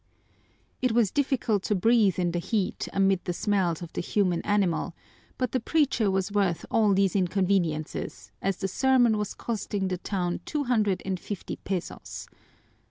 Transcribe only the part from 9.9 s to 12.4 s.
town two hundred and fifty pesos.